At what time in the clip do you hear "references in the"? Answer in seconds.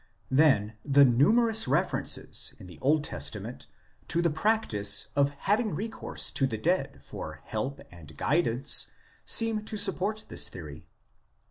1.67-2.79